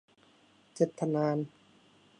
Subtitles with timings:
[0.75, 1.37] เจ็ดทะนาน